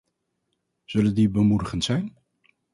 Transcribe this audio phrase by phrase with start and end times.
[0.85, 2.15] Zullen die bemoedigend zijn?